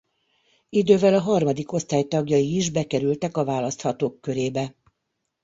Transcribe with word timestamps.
Idővel 0.69 1.13
a 1.13 1.19
harmadik 1.21 1.71
osztály 1.71 2.03
tagjai 2.03 2.55
is 2.55 2.69
bekerültek 2.69 3.37
a 3.37 3.43
választhatók 3.45 4.21
körébe. 4.21 4.75